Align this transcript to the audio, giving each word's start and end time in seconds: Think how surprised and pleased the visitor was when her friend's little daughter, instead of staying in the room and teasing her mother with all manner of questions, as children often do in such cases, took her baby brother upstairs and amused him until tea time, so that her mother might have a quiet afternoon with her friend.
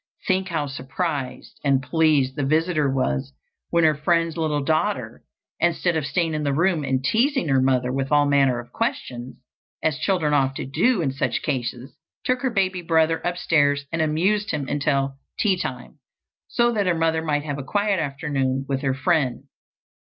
Think 0.27 0.47
how 0.47 0.65
surprised 0.65 1.59
and 1.63 1.79
pleased 1.79 2.35
the 2.35 2.43
visitor 2.43 2.89
was 2.89 3.33
when 3.69 3.83
her 3.83 3.93
friend's 3.93 4.35
little 4.35 4.63
daughter, 4.63 5.21
instead 5.59 5.95
of 5.95 6.07
staying 6.07 6.33
in 6.33 6.41
the 6.41 6.55
room 6.55 6.83
and 6.83 7.03
teasing 7.03 7.49
her 7.49 7.61
mother 7.61 7.91
with 7.93 8.11
all 8.11 8.25
manner 8.25 8.57
of 8.57 8.71
questions, 8.73 9.35
as 9.83 9.99
children 9.99 10.33
often 10.33 10.71
do 10.71 11.03
in 11.03 11.11
such 11.11 11.43
cases, 11.43 11.95
took 12.25 12.41
her 12.41 12.49
baby 12.49 12.81
brother 12.81 13.19
upstairs 13.19 13.85
and 13.91 14.01
amused 14.01 14.49
him 14.49 14.67
until 14.67 15.17
tea 15.37 15.55
time, 15.55 15.99
so 16.47 16.71
that 16.71 16.87
her 16.87 16.95
mother 16.97 17.21
might 17.21 17.43
have 17.43 17.59
a 17.59 17.63
quiet 17.63 17.99
afternoon 17.99 18.65
with 18.67 18.81
her 18.81 18.95
friend. 18.95 19.43